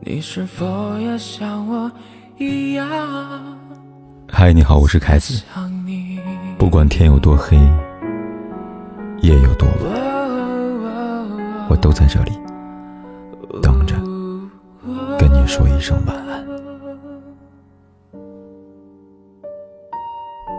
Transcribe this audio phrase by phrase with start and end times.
[0.00, 1.90] 你是否也像我
[2.38, 2.88] 一样？
[4.28, 5.42] 嗨，你好，我是凯子。
[6.58, 7.56] 不管天有多黑，
[9.20, 12.32] 夜有多晚，我都在这里
[13.62, 13.96] 等着
[15.18, 16.46] 跟你说一声晚安。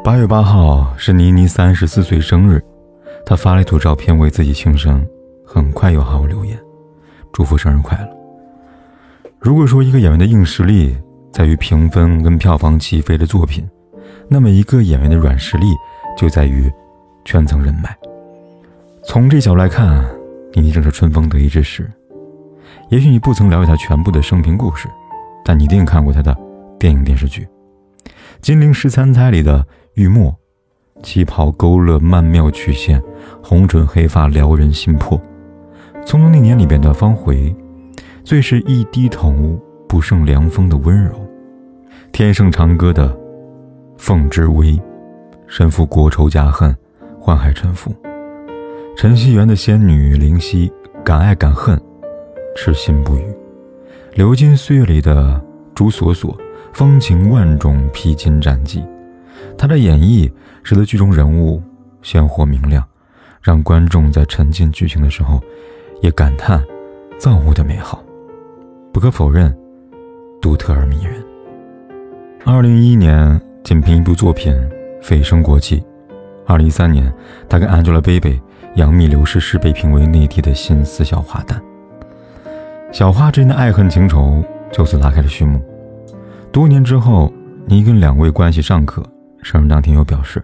[0.03, 2.63] 八月八号是倪妮三十四岁生日，
[3.25, 5.05] 她发了一组照片为自己庆生，
[5.45, 6.59] 很快有好友留言
[7.31, 8.16] 祝福生日快乐。
[9.39, 10.97] 如果说一个演员的硬实力
[11.31, 13.67] 在于评分跟票房起飞的作品，
[14.27, 15.67] 那么一个演员的软实力
[16.17, 16.71] 就在于
[17.23, 17.95] 圈层人脉。
[19.03, 20.03] 从这角度来看，
[20.53, 21.89] 倪妮正是春风得意之时。
[22.89, 24.87] 也许你不曾了解她全部的生平故事，
[25.45, 26.35] 但你一定看过她的
[26.79, 27.43] 电影电视剧
[28.41, 30.35] 《金陵十三钗》里的玉墨，
[31.03, 33.01] 旗袍勾勒曼妙曲线，
[33.43, 35.17] 红唇黑发撩人心魄；
[36.05, 37.55] 《匆匆那年》里边的方茴。
[38.27, 41.13] 最是一低头不胜凉风的温柔，
[42.11, 43.17] 天盛长歌的
[43.97, 44.77] 凤之微，
[45.47, 46.75] 身负国仇家恨，
[47.21, 47.95] 宦海沉浮。
[48.97, 50.69] 陈希元的仙女灵犀，
[51.05, 51.81] 敢爱敢恨，
[52.53, 53.23] 痴心不渝。
[54.13, 55.41] 流金岁月里的
[55.73, 56.37] 朱锁锁，
[56.73, 58.83] 风情万种，披荆斩棘。
[59.57, 60.29] 她的演绎
[60.63, 61.63] 使得剧中人物
[62.01, 62.83] 鲜活明亮，
[63.41, 65.41] 让观众在沉浸剧情的时候，
[66.01, 66.61] 也感叹
[67.17, 68.03] 造物的美好。
[68.91, 69.55] 不可否认，
[70.41, 71.23] 独特而迷人。
[72.45, 74.55] 二零一一年，仅凭一部作品
[75.01, 75.83] 飞升国际；
[76.45, 77.13] 二零一三年，
[77.47, 78.39] 他跟 Angelababy、
[78.75, 81.59] 杨幂、刘诗诗被评为内地的新四小花旦。
[82.91, 85.61] 小花之间的爱恨情仇就此拉开了序幕。
[86.51, 87.31] 多年之后，
[87.65, 89.03] 倪跟两位关系尚可。
[89.43, 90.43] 生日当天又表示，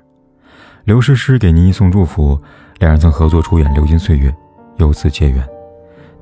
[0.83, 2.39] 刘诗诗给倪送祝福，
[2.80, 4.30] 两人曾合作出演《流金岁月》，
[4.77, 5.44] 由此结缘。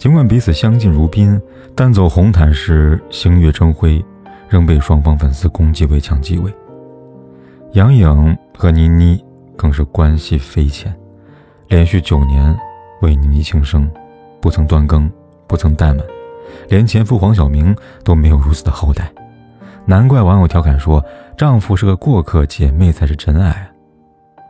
[0.02, 1.39] 尽管彼此相敬如宾，
[1.75, 4.03] 但走红毯时星月争辉，
[4.49, 6.52] 仍被双方粉丝攻击为抢机位。
[7.73, 9.23] 杨颖和倪妮
[9.55, 10.92] 更是关系匪浅，
[11.67, 12.58] 连续九年
[13.03, 13.87] 为倪妮庆生，
[14.42, 15.08] 不曾断更，
[15.45, 16.03] 不曾怠慢，
[16.67, 19.08] 连前夫黄晓明都没有如此的厚待。
[19.86, 21.05] 难怪网友调侃说
[21.37, 23.70] ：“丈夫是个过客，姐妹才是真爱。”！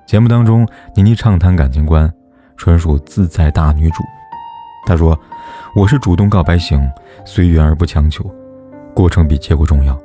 [0.07, 0.65] 节目当中，
[0.95, 2.09] 倪妮畅谈感情观，
[2.55, 4.01] 纯属自在大女主。
[4.85, 5.19] 她说。
[5.73, 6.85] 我是主动告白型，
[7.25, 8.29] 随缘而不强求，
[8.93, 9.97] 过程比结果重要。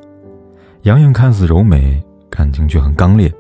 [0.83, 2.01] 杨颖看似柔美，
[2.31, 3.33] 感情却很刚烈，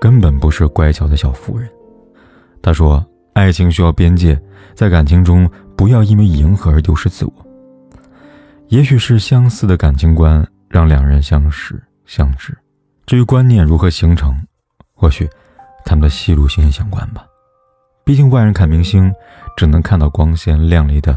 [0.00, 1.70] 根本不是乖巧的小妇人。
[2.60, 3.04] 她说
[3.34, 4.36] ：“爱情需要边界，
[4.74, 7.32] 在感情中不要因为迎合而丢失自我。”
[8.66, 12.52] 也许是相似的感情观让两人相识相知。
[13.06, 14.34] 至于观念如何形成，
[14.92, 15.28] 或许
[15.84, 17.24] 他们的戏路息息相关吧。
[18.04, 19.12] 毕竟外人看明星，
[19.56, 21.16] 只能看到光鲜亮丽的。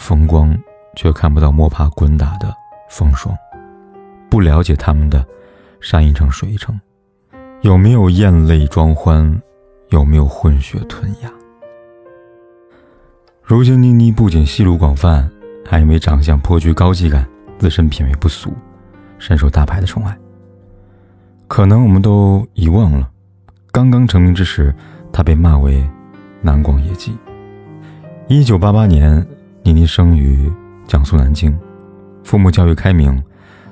[0.00, 0.58] 风光，
[0.96, 2.52] 却看不到摸爬滚打的
[2.88, 3.34] 风霜；
[4.30, 5.24] 不了解他们的
[5.78, 6.80] 山一程水一程，
[7.60, 9.40] 有没有咽泪装欢，
[9.90, 11.30] 有没有混血吞牙。
[13.42, 15.30] 如今妮妮不仅戏路广泛，
[15.66, 17.28] 还因为长相颇具高级感，
[17.58, 18.50] 自身品味不俗，
[19.18, 20.16] 深受大牌的宠爱。
[21.46, 23.10] 可能我们都遗忘了，
[23.70, 24.74] 刚刚成名之时，
[25.12, 25.86] 她被骂为
[26.40, 27.14] “南广野鸡”。
[28.28, 29.24] 一九八八年。
[29.62, 30.50] 倪妮生于
[30.86, 31.56] 江苏南京，
[32.24, 33.22] 父母教育开明，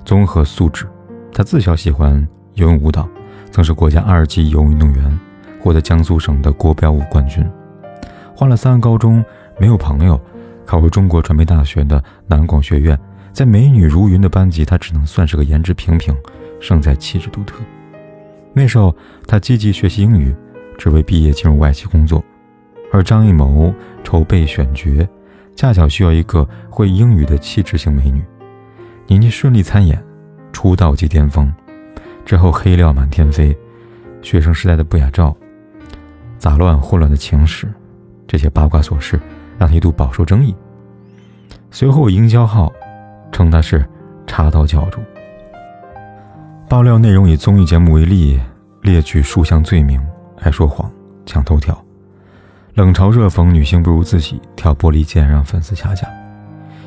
[0.04, 0.86] 综合素质。
[1.32, 3.08] 她自小喜欢游泳舞蹈，
[3.50, 5.18] 曾是国家二级游泳运动员，
[5.58, 7.44] 获得江苏省的国标舞冠军。
[8.36, 9.24] 换了三个高中，
[9.58, 10.20] 没有朋友，
[10.66, 12.98] 考入中国传媒大学的南广学院，
[13.32, 16.14] 在美女如云的班级，她只能算是个颜值平平，
[16.60, 17.56] 胜在气质独特。
[18.52, 18.94] 那时候，
[19.26, 20.34] 她积极学习英语，
[20.76, 22.22] 只为毕业进入外企工作。
[22.92, 23.72] 而张艺谋
[24.04, 25.06] 筹备选角。
[25.58, 28.24] 恰巧需要一个会英语的气质型美女，
[29.08, 30.00] 倪妮顺利参演，
[30.52, 31.52] 出道即巅峰。
[32.24, 33.58] 之后黑料满天飞，
[34.22, 35.36] 学生时代的不雅照，
[36.38, 37.66] 杂乱混乱的情史，
[38.24, 39.18] 这些八卦琐事
[39.58, 40.54] 让她一度饱受争议。
[41.72, 42.72] 随后营销号
[43.32, 43.84] 称她是
[44.28, 45.00] 插刀教主。
[46.68, 48.40] 爆料内容以综艺节目为例，
[48.82, 50.00] 列举数项罪名：
[50.38, 50.88] 爱说谎、
[51.26, 51.76] 抢头条。
[52.78, 56.06] 冷嘲热讽，女性不如自己，挑拨离间让粉丝掐架，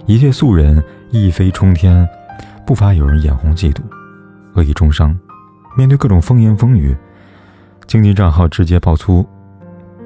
[0.05, 2.07] 一介素人一飞冲天，
[2.65, 3.81] 不乏有人眼红嫉妒，
[4.53, 5.13] 恶意中伤。
[5.75, 6.95] 面对各种风言风语，
[7.87, 9.27] 经济账号直接爆粗，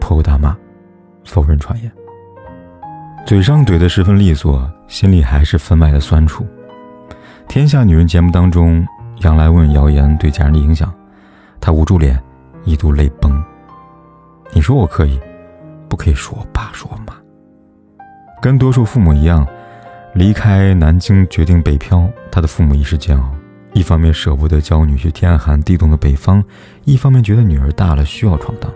[0.02, 0.58] 破口大骂，
[1.24, 1.92] 否认传言。
[3.24, 6.44] 嘴上怼得十分利索，心里还是分外的酸楚。
[7.48, 8.84] 天下女人节目当中，
[9.20, 10.92] 杨来问谣言对家人的影响，
[11.62, 12.20] 她捂住脸，
[12.64, 13.32] 一度泪崩。
[14.52, 15.20] 你说我可以。
[15.96, 17.16] 不可以说我爸说妈。
[18.42, 19.48] 跟多数父母一样，
[20.14, 23.32] 离开南京，决定北漂，他的父母一时煎熬，
[23.72, 26.44] 一方面舍不得教女去天寒地冻的北方，
[26.84, 28.70] 一方面觉得女儿大了需要闯荡。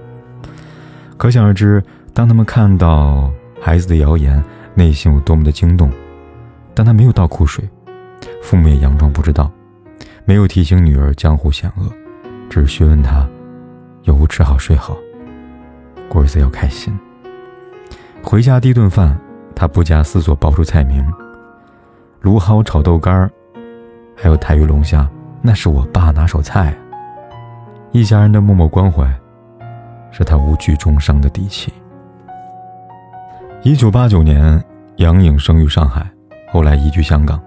[1.17, 1.83] 可想而知，
[2.13, 3.29] 当他们看到
[3.59, 4.41] 孩子的谣言，
[4.73, 5.91] 内心有多么的惊动。
[6.73, 7.67] 但他没有倒苦水，
[8.41, 9.51] 父母也佯装不知道，
[10.23, 11.91] 没有提醒女儿江湖险恶，
[12.49, 13.27] 只是询问她
[14.03, 14.95] 有无吃好睡好，
[16.07, 16.97] 过日子要开心。
[18.23, 19.17] 回家第一顿饭，
[19.55, 21.03] 他不假思索报出菜名。
[22.21, 23.31] 芦蒿炒豆干儿，
[24.15, 25.09] 还有台鱼龙虾，
[25.41, 26.75] 那是我爸拿手菜。
[27.91, 29.11] 一家人的默默关怀，
[30.11, 31.73] 是他无惧重伤的底气。
[33.63, 34.63] 一九八九年，
[34.97, 36.05] 杨颖生于上海，
[36.51, 37.41] 后来移居香港。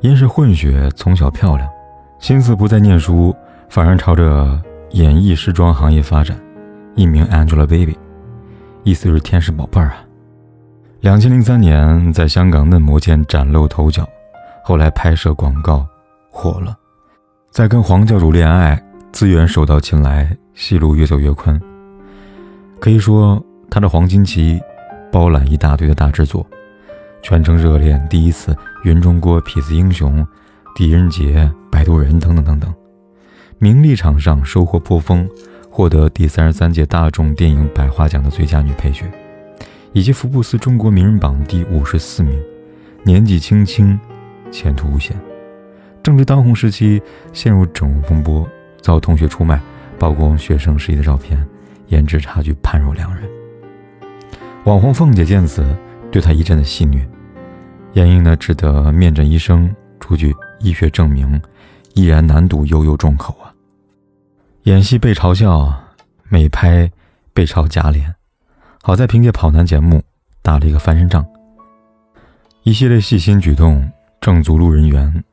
[0.00, 1.68] 因是混血，从小漂亮，
[2.20, 3.34] 心思不再念书，
[3.68, 4.60] 反而朝着
[4.90, 6.38] 演艺时装行业发展，
[6.94, 7.96] 艺名 Angelababy，
[8.88, 10.02] 意思是天使宝贝儿啊。
[11.00, 14.08] 两千零三年，在香港嫩模间崭露头角，
[14.64, 15.86] 后来拍摄广告
[16.30, 16.74] 火了，
[17.50, 18.82] 在跟黄教主恋爱，
[19.12, 21.60] 资源手到擒来，戏路越走越宽。
[22.80, 24.58] 可以说，他的黄金期
[25.12, 26.46] 包揽一大堆的大制作，
[27.20, 30.26] 全程热恋、第一次、云中歌、痞子英雄、
[30.74, 32.74] 狄仁杰、摆渡人等等等等，
[33.58, 35.28] 名利场上收获颇丰，
[35.78, 39.04] 获得第三十三届大众电影百花奖的最佳女配角。
[39.92, 42.36] 以及福布斯中国名人榜第五十四名，
[43.04, 43.96] 年纪轻轻，
[44.50, 45.16] 前途无限。
[46.02, 47.00] 正值当红时期，
[47.32, 48.44] 陷入整容风波，
[48.80, 49.60] 遭同学出卖，
[50.00, 51.46] 曝光学生时期的照片，
[51.86, 53.22] 颜值差距判若两人。
[54.64, 55.64] 网红凤姐见此，
[56.10, 57.06] 对她一阵的戏谑。
[57.92, 61.40] 严英呢，只得面诊医生，出具医学证明，
[61.94, 63.54] 依然难堵悠悠众口啊。
[64.68, 65.74] 演戏被嘲笑，
[66.28, 66.92] 美拍
[67.32, 68.14] 被嘲假脸。
[68.82, 70.04] 好在凭借跑男节目
[70.42, 71.26] 打了一个翻身仗，
[72.64, 75.24] 一系列细心举动正足路人缘，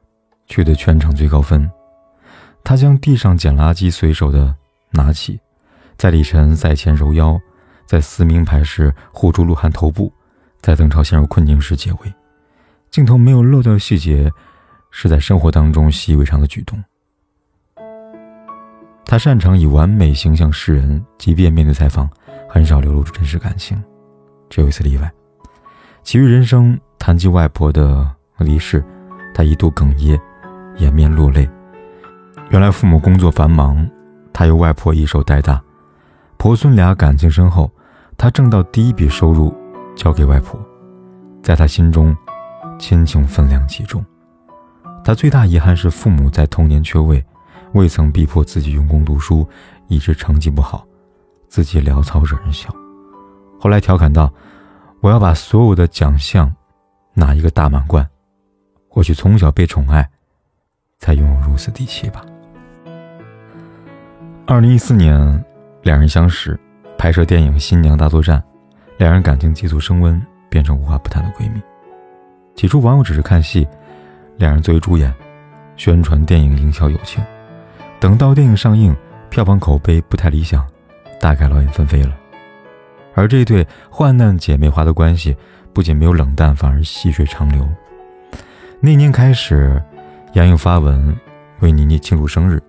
[0.48, 1.70] 取得全场最高分。
[2.64, 4.56] 他将地上捡垃圾随手的
[4.92, 5.38] 拿起，
[5.98, 7.38] 在李晨赛前揉腰，
[7.86, 10.14] 在撕名牌时护住鹿晗头部，
[10.62, 12.14] 在邓超陷入困境时解围。
[12.90, 14.32] 镜头没有漏掉细节，
[14.92, 16.82] 是在生活当中习以为常的举动。
[19.06, 22.10] 他擅长以完美形象示人，即便面对采访。
[22.48, 23.84] 很少流露出真实感情，
[24.50, 25.12] 只有一次例外。
[26.04, 28.81] 其余人生谈及外婆的离世，
[29.34, 30.18] 他一度哽咽，
[30.78, 31.50] 掩面落泪。
[32.50, 33.86] 原来父母工作繁忙，
[34.31, 35.62] 他由外婆一手带大，
[36.38, 37.69] 婆孙俩感情深厚。
[38.18, 39.54] 他挣到第一笔收入，
[39.98, 40.58] 交给外婆，
[41.44, 42.16] 在他心中，
[42.80, 44.06] 亲情分量极重。
[45.04, 47.22] 他最大遗憾是父母在童年缺位，
[47.75, 49.45] 未曾逼迫自己用功读书，
[49.89, 50.88] 以致成绩不好。
[51.50, 52.74] 自己潦草惹人笑，
[53.60, 54.33] 后来调侃道
[55.01, 56.54] ：“我要把所有的奖项
[57.13, 58.07] 拿一个大满贯。
[58.88, 60.10] 或许从小被宠爱，
[61.00, 62.25] 才拥有如此底气吧。”
[64.48, 65.45] 二零一四年，
[65.83, 66.57] 两人相识，
[66.98, 68.39] 拍摄电影《新娘大作战》，
[68.98, 71.62] 两人感情急速升温，变成无话不谈的闺蜜。
[72.56, 73.68] 起初，网友只是看戏，
[74.38, 75.13] 两人作为主演，
[75.75, 77.22] 宣传电影营销友情。
[78.00, 78.96] 等到电影上映，
[79.30, 80.66] 票房口碑不太理想。
[81.18, 82.14] 大概劳燕分飞了，
[83.16, 85.36] 而这对患难姐妹花的关系
[85.74, 87.68] 不仅没有冷淡，反而细水长流。
[88.80, 89.82] 那年开始，
[90.34, 91.16] 杨颖发文
[91.62, 92.62] 为倪妮庆祝生日，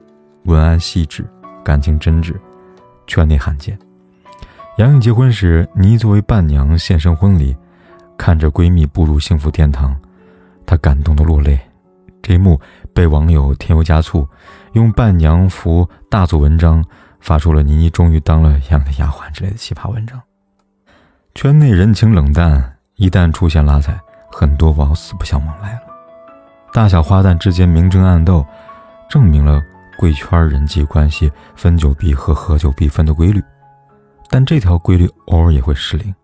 [0.45, 1.23] 文案细致，
[1.63, 2.35] 感情真挚，
[3.07, 3.79] 圈内罕见。
[4.79, 7.55] 杨颖结婚时，倪妮作为伴娘现身婚礼，
[8.17, 9.95] 看着闺蜜步入幸福殿堂，
[10.65, 11.61] 她感动的落泪。
[12.23, 12.59] 这一幕
[12.97, 14.27] 被网友添油加醋，
[14.73, 16.83] 用伴娘服大做文章。
[17.19, 20.23] 发出了“倪妮终于当了杨的丫鬟”之类的奇葩文章，
[21.35, 23.99] 圈内人情冷淡，一旦出现拉踩，
[24.31, 25.81] 很多网友死不相往来了。
[26.73, 28.47] 大小花旦之间明争暗斗，
[29.11, 29.61] 证明了
[29.99, 33.43] 贵圈人际关系分久必合、合久必分的规律。
[34.31, 36.15] 但这条规律偶尔也会失灵。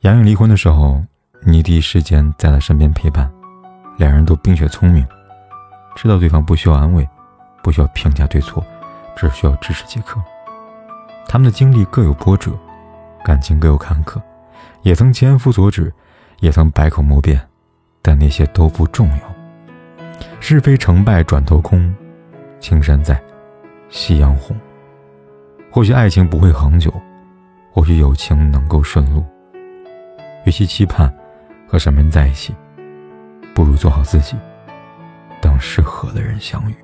[0.00, 1.04] 杨颖离婚的时候，
[1.42, 3.30] 倪第一时间在他身边陪伴，
[3.98, 5.06] 两人都冰雪聪明，
[5.94, 7.08] 知道对方不需要安慰，
[7.62, 8.64] 不需要评价对错。
[9.16, 10.20] 只需要支持即可。
[11.28, 12.50] 他们的经历各有波折，
[13.24, 14.20] 感情各有坎坷，
[14.82, 15.94] 也曾千夫所指，
[16.40, 17.40] 也曾百口莫辩，
[18.02, 20.18] 但那些都不重要。
[20.40, 21.94] 是非成败转头空，
[22.58, 23.22] 青山在，
[23.88, 24.56] 夕阳红。
[25.70, 26.92] 或许爱情不会恒久，
[27.72, 29.24] 或许友情能够顺路。
[30.44, 31.08] 与其期盼
[31.68, 32.52] 和什么人在一起，
[33.54, 34.36] 不如做好自己，
[35.66, 36.74] 适合的人相遇。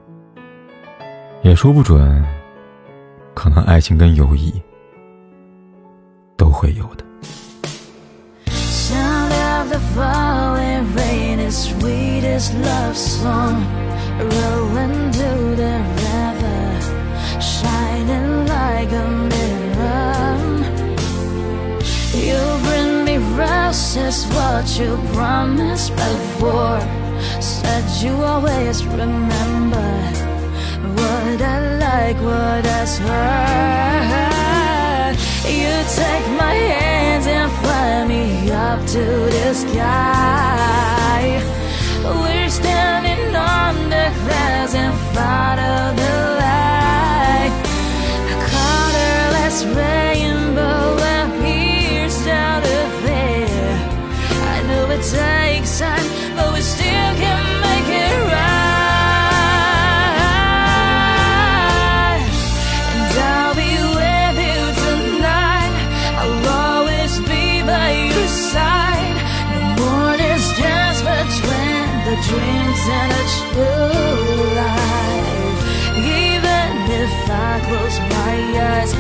[1.42, 2.24] 也说不准，
[3.34, 4.50] 可能爱情跟友谊
[6.34, 7.04] 都会有的。
[24.80, 26.99] you promised before.
[27.40, 29.90] Said you always remember
[30.98, 35.16] what I like, what I heard.
[35.46, 39.04] You take my hands and fly me up to
[39.36, 41.40] the sky.
[42.04, 44.92] We're standing on the clouds in
[72.30, 75.58] dreams and the true life.
[75.98, 76.70] Even
[77.02, 78.36] if I close my
[78.70, 78.92] eyes,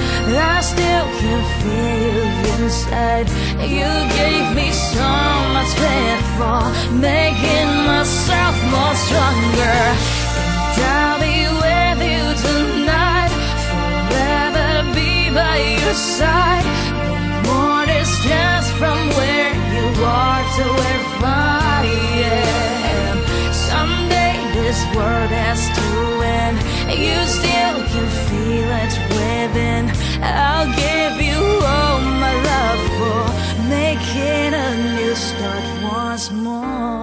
[0.52, 3.28] I still can feel inside.
[3.76, 5.10] You gave me so
[5.54, 6.62] much strength for
[6.98, 9.80] making myself more stronger.
[10.72, 13.32] And I'll be with you tonight,
[13.68, 16.66] forever be by your side.
[17.06, 17.14] No
[17.46, 21.00] more distance from where you are to where
[24.94, 25.88] world has to
[26.40, 26.58] end.
[27.06, 29.82] You still can feel it within.
[30.22, 31.42] I'll give you
[31.74, 33.22] all my love for
[33.68, 36.99] making a new start once more.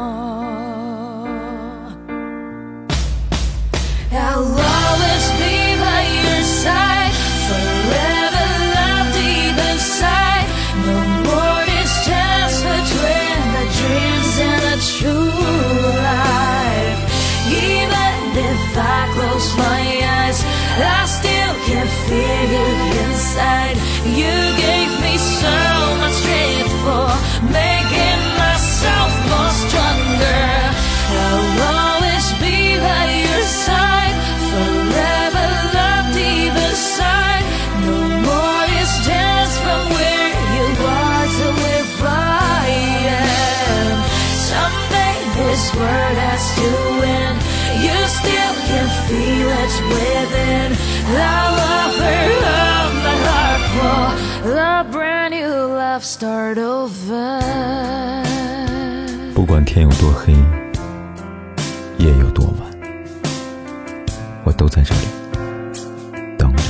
[23.37, 23.77] Inside.
[24.17, 25.57] You gave me so
[26.01, 27.07] much strength for
[27.53, 30.49] making myself more stronger.
[31.21, 34.17] I'll always be by your side,
[34.49, 37.45] forever love deep inside.
[37.85, 40.67] No more is distance from where you
[40.97, 42.69] are to where I
[43.21, 43.97] am.
[44.49, 46.69] Someday this world has to
[47.21, 47.37] end.
[47.85, 50.69] You still can feel it within.
[51.07, 52.16] I'll offer
[54.77, 57.41] a brand new love start over.
[59.33, 60.33] 不管天有多黑，
[61.97, 62.71] 夜有多晚，
[64.43, 65.01] 我都在这里
[66.37, 66.63] 等着，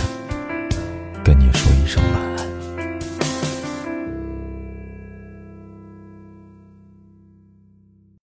[1.21, 2.26] 跟你说一声晚安。